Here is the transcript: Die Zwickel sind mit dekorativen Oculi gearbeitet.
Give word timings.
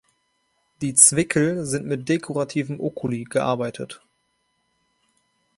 Die 0.81 0.95
Zwickel 0.95 1.63
sind 1.63 1.85
mit 1.85 2.09
dekorativen 2.09 2.79
Oculi 2.79 3.23
gearbeitet. 3.25 4.01